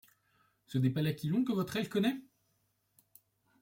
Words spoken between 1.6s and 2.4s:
aile connaît?